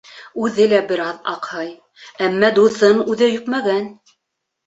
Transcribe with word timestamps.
Үҙе 0.45 0.63
лә 0.69 0.77
бер 0.91 1.01
аҙ 1.07 1.19
аҡһай, 1.33 1.67
әммә 2.27 2.51
дуҫын 2.57 3.05
үҙе 3.15 3.27
йөкмәгән. 3.35 3.87